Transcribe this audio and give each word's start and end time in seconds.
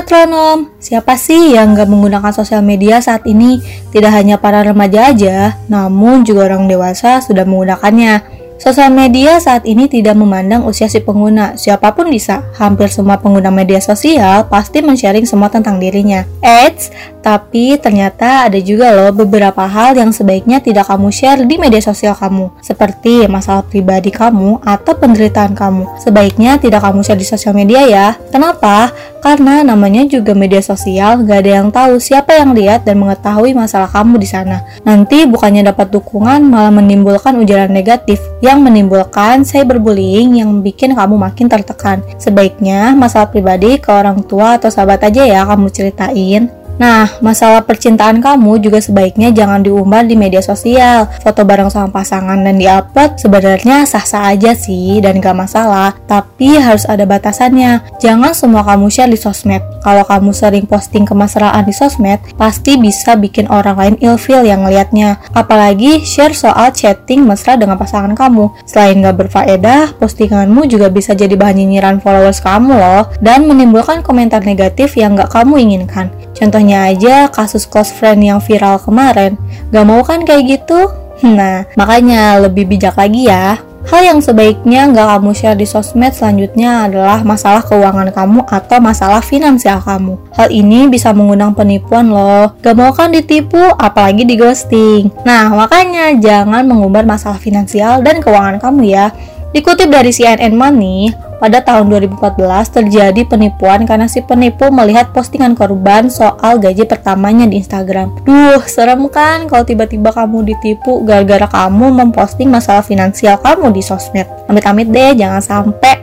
Metronom, 0.00 0.72
siapa 0.80 1.20
sih 1.20 1.52
yang 1.52 1.76
gak 1.76 1.92
menggunakan 1.92 2.32
sosial 2.32 2.64
media 2.64 3.04
saat 3.04 3.28
ini? 3.28 3.60
Tidak 3.92 4.08
hanya 4.08 4.40
para 4.40 4.64
remaja 4.64 5.12
aja, 5.12 5.60
namun 5.68 6.24
juga 6.24 6.48
orang 6.48 6.64
dewasa 6.64 7.20
sudah 7.20 7.44
menggunakannya. 7.44 8.40
Sosial 8.60 8.92
media 8.92 9.40
saat 9.40 9.64
ini 9.64 9.88
tidak 9.88 10.16
memandang 10.20 10.68
usia 10.68 10.84
si 10.84 11.00
pengguna, 11.00 11.56
siapa 11.56 11.96
pun 11.96 12.12
bisa. 12.12 12.44
Hampir 12.56 12.92
semua 12.92 13.16
pengguna 13.16 13.48
media 13.48 13.80
sosial 13.80 14.48
pasti 14.52 14.84
men-sharing 14.84 15.24
semua 15.24 15.48
tentang 15.48 15.80
dirinya. 15.80 16.24
Eits, 16.44 16.92
tapi 17.20 17.76
ternyata 17.76 18.48
ada 18.48 18.56
juga 18.56 18.92
loh 18.96 19.12
beberapa 19.12 19.68
hal 19.68 19.96
yang 19.96 20.08
sebaiknya 20.10 20.60
tidak 20.64 20.88
kamu 20.88 21.12
share 21.12 21.44
di 21.44 21.60
media 21.60 21.80
sosial 21.84 22.16
kamu, 22.16 22.48
seperti 22.64 23.28
masalah 23.28 23.60
pribadi 23.64 24.08
kamu 24.08 24.64
atau 24.64 24.92
penderitaan 24.96 25.52
kamu. 25.52 26.00
Sebaiknya 26.00 26.56
tidak 26.56 26.80
kamu 26.80 27.04
share 27.04 27.20
di 27.20 27.28
sosial 27.28 27.52
media 27.52 27.84
ya. 27.84 28.08
Kenapa? 28.32 28.88
Karena 29.20 29.60
namanya 29.60 30.08
juga 30.08 30.32
media 30.32 30.64
sosial, 30.64 31.20
gak 31.28 31.44
ada 31.44 31.52
yang 31.60 31.68
tahu 31.68 32.00
siapa 32.00 32.40
yang 32.40 32.56
lihat 32.56 32.88
dan 32.88 32.96
mengetahui 32.96 33.52
masalah 33.52 33.92
kamu 33.92 34.16
di 34.16 34.24
sana. 34.24 34.64
Nanti 34.80 35.28
bukannya 35.28 35.60
dapat 35.60 35.92
dukungan, 35.92 36.40
malah 36.48 36.72
menimbulkan 36.72 37.36
ujaran 37.36 37.68
negatif 37.68 38.16
yang 38.40 38.64
menimbulkan 38.64 39.44
cyberbullying 39.44 40.40
yang 40.40 40.64
bikin 40.64 40.96
kamu 40.96 41.20
makin 41.20 41.52
tertekan. 41.52 42.00
Sebaiknya 42.16 42.96
masalah 42.96 43.28
pribadi 43.28 43.76
ke 43.76 43.92
orang 43.92 44.24
tua 44.24 44.56
atau 44.56 44.72
sahabat 44.72 45.04
aja 45.04 45.28
ya 45.28 45.44
kamu 45.44 45.68
ceritain. 45.68 46.59
Nah, 46.80 47.12
masalah 47.20 47.60
percintaan 47.68 48.24
kamu 48.24 48.64
juga 48.64 48.80
sebaiknya 48.80 49.28
jangan 49.36 49.60
diumbar 49.60 50.08
di 50.08 50.16
media 50.16 50.40
sosial. 50.40 51.12
Foto 51.20 51.44
bareng 51.44 51.68
sama 51.68 51.92
pasangan 51.92 52.40
dan 52.40 52.56
diupload 52.56 53.20
sebenarnya 53.20 53.84
sah-sah 53.84 54.32
aja 54.32 54.56
sih 54.56 54.96
dan 55.04 55.20
gak 55.20 55.36
masalah. 55.36 55.92
Tapi 56.08 56.56
harus 56.56 56.88
ada 56.88 57.04
batasannya. 57.04 58.00
Jangan 58.00 58.32
semua 58.32 58.64
kamu 58.64 58.88
share 58.88 59.12
di 59.12 59.20
sosmed. 59.20 59.60
Kalau 59.84 60.08
kamu 60.08 60.32
sering 60.32 60.64
posting 60.64 61.04
kemesraan 61.04 61.68
di 61.68 61.76
sosmed, 61.76 62.16
pasti 62.40 62.80
bisa 62.80 63.12
bikin 63.12 63.52
orang 63.52 63.76
lain 63.76 63.96
ilfeel 64.00 64.48
yang 64.48 64.64
ngeliatnya. 64.64 65.20
Apalagi 65.36 66.00
share 66.00 66.32
soal 66.32 66.72
chatting 66.72 67.28
mesra 67.28 67.60
dengan 67.60 67.76
pasangan 67.76 68.16
kamu. 68.16 68.56
Selain 68.64 68.96
gak 69.04 69.28
berfaedah, 69.28 70.00
postinganmu 70.00 70.64
juga 70.64 70.88
bisa 70.88 71.12
jadi 71.12 71.36
bahan 71.36 71.60
nyinyiran 71.60 72.00
followers 72.00 72.40
kamu 72.40 72.72
loh. 72.72 73.12
Dan 73.20 73.44
menimbulkan 73.44 74.00
komentar 74.00 74.40
negatif 74.48 74.96
yang 74.96 75.12
gak 75.12 75.28
kamu 75.28 75.60
inginkan. 75.60 76.08
Contohnya 76.32 76.69
aja 76.76 77.26
kasus 77.32 77.66
close 77.66 77.90
friend 77.90 78.22
yang 78.22 78.38
viral 78.38 78.78
kemarin. 78.78 79.34
Gak 79.74 79.86
mau 79.86 80.02
kan 80.06 80.22
kayak 80.22 80.60
gitu? 80.60 80.80
Nah, 81.20 81.68
makanya 81.76 82.40
lebih 82.40 82.64
bijak 82.64 82.96
lagi 82.96 83.28
ya. 83.28 83.60
Hal 83.88 84.04
yang 84.04 84.20
sebaiknya 84.20 84.92
nggak 84.92 85.08
kamu 85.08 85.32
share 85.32 85.56
di 85.56 85.64
sosmed 85.64 86.12
selanjutnya 86.12 86.84
adalah 86.84 87.24
masalah 87.24 87.64
keuangan 87.64 88.12
kamu 88.12 88.44
atau 88.44 88.76
masalah 88.76 89.24
finansial 89.24 89.80
kamu. 89.80 90.20
Hal 90.36 90.52
ini 90.52 90.84
bisa 90.92 91.16
mengundang 91.16 91.56
penipuan 91.56 92.12
loh. 92.12 92.52
Gak 92.60 92.76
mau 92.76 92.92
kan 92.92 93.08
ditipu, 93.08 93.60
apalagi 93.80 94.28
di 94.28 94.36
ghosting. 94.36 95.08
Nah, 95.24 95.48
makanya 95.48 96.12
jangan 96.20 96.68
mengumbar 96.68 97.08
masalah 97.08 97.40
finansial 97.40 98.04
dan 98.04 98.20
keuangan 98.20 98.60
kamu 98.60 98.92
ya. 98.92 99.16
Dikutip 99.56 99.88
dari 99.88 100.12
CNN 100.12 100.52
Money, 100.52 101.10
pada 101.40 101.64
tahun 101.64 101.88
2014 101.88 102.36
terjadi 102.68 103.24
penipuan 103.24 103.88
karena 103.88 104.04
si 104.04 104.20
penipu 104.20 104.68
melihat 104.68 105.10
postingan 105.16 105.56
korban 105.56 106.12
soal 106.12 106.60
gaji 106.60 106.84
pertamanya 106.84 107.48
di 107.48 107.56
Instagram. 107.58 108.12
Duh, 108.28 108.60
serem 108.68 109.08
kan 109.08 109.48
kalau 109.48 109.64
tiba-tiba 109.64 110.12
kamu 110.12 110.52
ditipu 110.52 111.00
gara-gara 111.02 111.48
kamu 111.48 111.96
memposting 112.04 112.52
masalah 112.52 112.84
finansial 112.84 113.40
kamu 113.40 113.72
di 113.72 113.80
sosmed. 113.80 114.28
Amit-amit 114.46 114.92
deh, 114.92 115.16
jangan 115.16 115.40
sampai. 115.40 115.96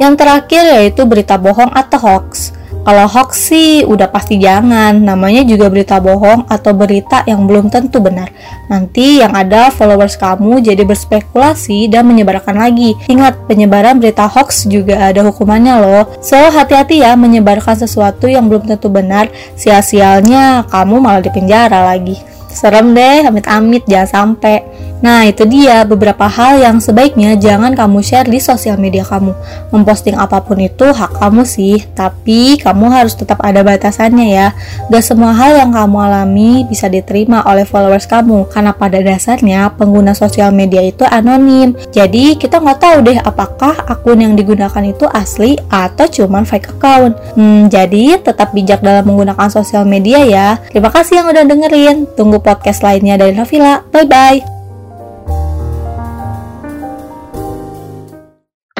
Yang 0.00 0.14
terakhir 0.24 0.64
yaitu 0.64 1.04
berita 1.04 1.36
bohong 1.36 1.68
atau 1.76 1.98
hoax. 2.00 2.57
Kalau 2.88 3.04
hoax 3.04 3.52
sih 3.52 3.84
udah 3.84 4.08
pasti 4.08 4.40
jangan, 4.40 4.96
namanya 4.96 5.44
juga 5.44 5.68
berita 5.68 6.00
bohong 6.00 6.48
atau 6.48 6.72
berita 6.72 7.20
yang 7.28 7.44
belum 7.44 7.68
tentu 7.68 8.00
benar. 8.00 8.32
Nanti 8.72 9.20
yang 9.20 9.36
ada 9.36 9.68
followers 9.68 10.16
kamu 10.16 10.64
jadi 10.64 10.88
berspekulasi 10.88 11.92
dan 11.92 12.08
menyebarkan 12.08 12.56
lagi. 12.56 12.96
Ingat, 13.12 13.44
penyebaran 13.44 14.00
berita 14.00 14.24
hoax 14.24 14.64
juga 14.64 15.04
ada 15.04 15.20
hukumannya 15.20 15.74
loh. 15.84 16.16
So, 16.24 16.40
hati-hati 16.40 17.04
ya 17.04 17.12
menyebarkan 17.12 17.76
sesuatu 17.76 18.24
yang 18.24 18.48
belum 18.48 18.64
tentu 18.64 18.88
benar, 18.88 19.28
sia-sialnya 19.52 20.64
kamu 20.72 20.96
malah 21.04 21.20
dipenjara 21.20 21.92
lagi. 21.92 22.37
Serem 22.58 22.90
deh, 22.90 23.22
amit-amit 23.22 23.86
jangan 23.86 24.34
sampai. 24.34 24.66
Nah, 24.98 25.30
itu 25.30 25.46
dia 25.46 25.86
beberapa 25.86 26.26
hal 26.26 26.58
yang 26.58 26.82
sebaiknya 26.82 27.38
jangan 27.38 27.70
kamu 27.78 28.02
share 28.02 28.26
di 28.26 28.42
sosial 28.42 28.74
media 28.82 29.06
kamu. 29.06 29.30
Memposting 29.70 30.18
apa 30.18 30.42
pun 30.42 30.58
itu 30.58 30.90
hak 30.90 31.22
kamu 31.22 31.46
sih, 31.46 31.86
tapi 31.94 32.58
kamu 32.58 32.90
harus 32.90 33.14
tetap 33.14 33.38
ada 33.46 33.62
batasannya 33.62 34.26
ya. 34.26 34.48
Gak 34.90 35.06
semua 35.06 35.30
hal 35.38 35.54
yang 35.54 35.70
kamu 35.70 35.96
alami 36.02 36.66
bisa 36.66 36.90
diterima 36.90 37.46
oleh 37.46 37.62
followers 37.62 38.10
kamu, 38.10 38.50
karena 38.50 38.74
pada 38.74 38.98
dasarnya 38.98 39.70
pengguna 39.78 40.18
sosial 40.18 40.50
media 40.50 40.82
itu 40.82 41.06
anonim. 41.06 41.78
Jadi, 41.94 42.34
kita 42.34 42.58
nggak 42.58 42.78
tahu 42.82 42.96
deh 43.06 43.18
apakah 43.22 43.78
akun 43.86 44.18
yang 44.18 44.34
digunakan 44.34 44.82
itu 44.82 45.06
asli 45.14 45.54
atau 45.70 46.10
cuman 46.10 46.42
fake 46.42 46.74
account. 46.74 47.14
Hmm, 47.38 47.70
jadi 47.70 48.18
tetap 48.18 48.50
bijak 48.50 48.82
dalam 48.82 49.06
menggunakan 49.06 49.46
sosial 49.46 49.86
media 49.86 50.26
ya. 50.26 50.58
Terima 50.74 50.90
kasih 50.90 51.22
yang 51.22 51.30
udah 51.30 51.44
dengerin. 51.46 51.96
Tunggu 52.18 52.42
podcast 52.48 52.80
lainnya 52.80 53.20
dari 53.20 53.36
Navila. 53.36 53.84
Bye-bye. 53.92 54.56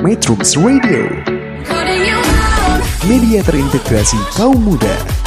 Metrums 0.00 0.56
Radio, 0.56 1.04
media 3.04 3.44
terintegrasi 3.44 4.16
kaum 4.32 4.56
muda. 4.56 5.17